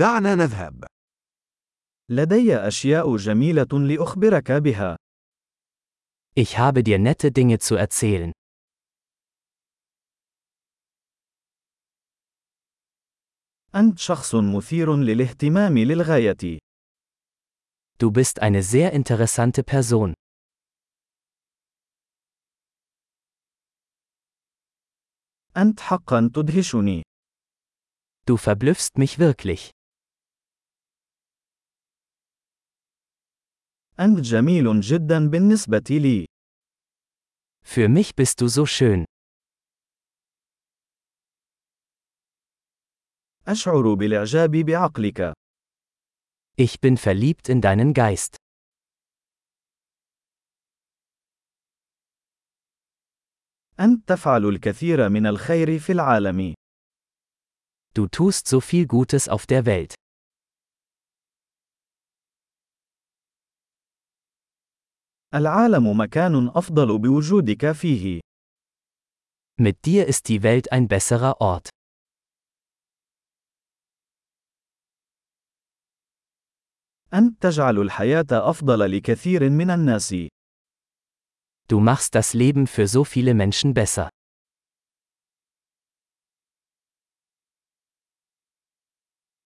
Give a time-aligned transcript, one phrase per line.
[0.00, 0.84] دعنا نذهب.
[2.08, 4.96] لدي أشياء جميلة لأخبرك بها.
[6.34, 8.32] Ich habe dir nette Dinge zu erzählen.
[13.74, 16.58] أنت شخص مثير للاهتمام للغاية.
[17.98, 20.14] Du bist eine sehr interessante Person.
[25.56, 27.02] أنت حقا تدهشني.
[28.26, 29.70] Du verblüffst mich wirklich.
[33.99, 36.25] أنت جميل جدا بالنسبة لي.
[37.63, 39.05] Für mich bist du so schön.
[43.47, 45.33] أشعر بالإعجاب بعقلك.
[46.57, 48.35] Ich bin verliebt in deinen Geist.
[53.79, 56.53] أنت تفعل الكثير من الخير في العالم.
[57.99, 59.95] Du tust so viel Gutes auf der Welt.
[65.34, 68.20] العالم مكان أفضل بوجودك فيه.
[69.60, 71.68] Mit dir ist die Welt ein besserer Ort.
[77.14, 80.14] أنت تجعل الحياة أفضل لكثير من الناس.
[81.68, 84.08] Du machst das Leben für so viele Menschen besser.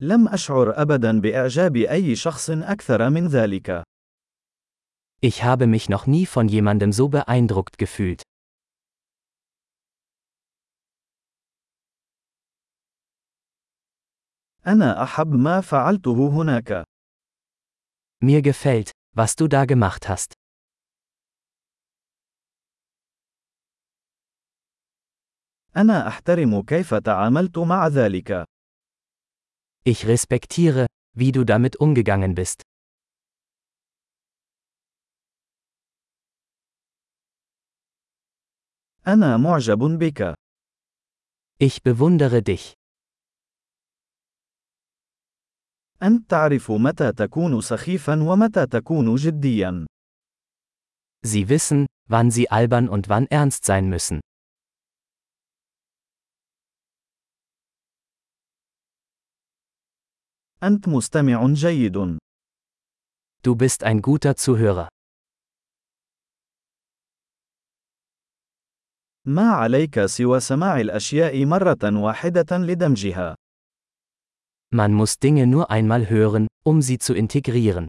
[0.00, 3.93] لم أشعر أبدا بإعجاب أي شخص أكثر من ذلك.
[5.23, 8.23] Ich habe mich noch nie von jemandem so beeindruckt gefühlt.
[14.67, 16.83] أنا أحب ما فعلته هناك.
[18.21, 20.33] Mir gefällt, was du da gemacht hast.
[25.77, 28.45] أنا أحترم كيف تعاملت مع ذلك.
[29.83, 32.61] Ich respektiere, wie du damit umgegangen bist.
[39.07, 40.35] أنا معجب بك.
[41.59, 42.73] Ich bewundere dich.
[46.03, 49.85] أنت تعرف متى تكون سخيفا ومتى تكون جديا.
[51.27, 54.19] Sie wissen, wann sie albern und wann ernst sein müssen.
[60.63, 62.17] أنت مستمع جيد.
[63.43, 64.89] Du bist ein guter Zuhörer.
[69.26, 73.34] ما عليك سوى سماع الأشياء مرة واحدة لدمجها.
[74.74, 77.86] Man muss Dinge nur einmal hören, um sie zu integrieren.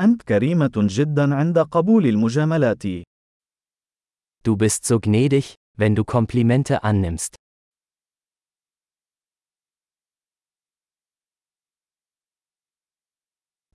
[0.00, 2.86] أنت كريمة جدا عند قبول المجاملات.
[4.44, 7.41] Du bist so gnädig, wenn du Komplimente annimmst.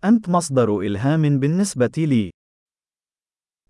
[0.04, 2.30] أنت مصدر إلهام بالنسبة لي.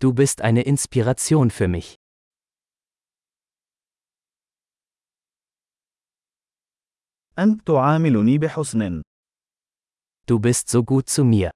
[0.00, 1.94] Du bist eine Inspiration für mich.
[7.38, 9.02] أنت تعاملني بحسن.
[10.26, 11.50] Du bist so gut zu mir.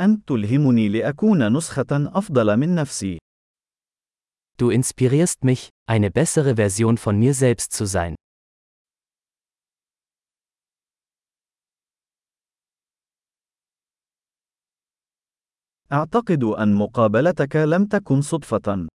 [0.00, 1.86] أنت تلهمني لأكون نسخة
[2.18, 3.18] أفضل من نفسي.
[4.58, 8.14] Du inspirierst mich, eine bessere Version von mir selbst zu sein.
[15.92, 18.88] أعتقد أن مقابلتك لم تكن صدفة.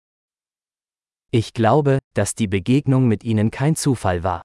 [1.35, 4.43] Ich glaube, dass die Begegnung mit ihnen kein Zufall war.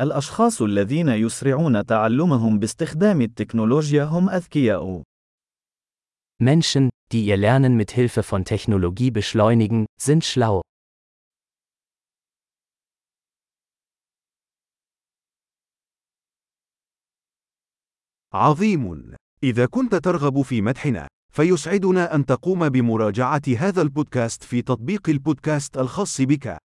[0.00, 5.02] الأشخاص الذين يسرعون تعلمهم باستخدام التكنولوجيا هم أذكياء.
[6.42, 10.62] Menschen, die ihr Lernen mit Hilfe von Technologie beschleunigen, sind schlau.
[18.35, 19.13] عظيم.
[19.43, 26.21] إذا كنت ترغب في مدحنا، فيسعدنا أن تقوم بمراجعة هذا البودكاست في تطبيق البودكاست الخاص
[26.21, 26.57] بك.